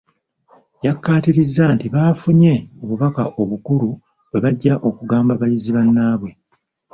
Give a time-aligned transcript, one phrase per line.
[0.85, 2.53] Yakkaatirizza nti bafunye
[2.83, 3.89] obubaka obukulu
[4.29, 6.29] bwe bajja okugamba bayizi bannaabwe.